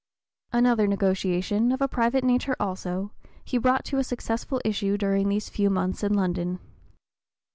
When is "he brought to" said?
3.45-3.99